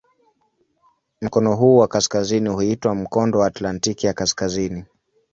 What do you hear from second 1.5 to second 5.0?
huu wa kaskazini huitwa "Mkondo wa Atlantiki ya Kaskazini".